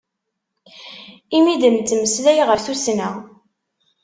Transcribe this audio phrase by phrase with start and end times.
[1.35, 3.09] Imi i d-nettmeslay ɣef tussna.